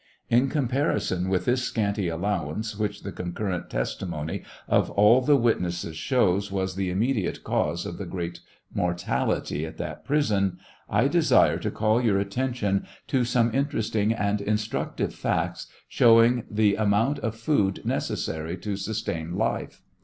[0.31, 6.51] In comparison with this scanty allowance which the concurrent testimony of all thp witnesses shows
[6.51, 8.39] was the immediate cause of the great
[8.73, 14.41] mor tality at that prison, 1 desire to call your attention to some interesting and
[14.41, 19.83] instructive facts, showing the amount of food necessary to sustain life.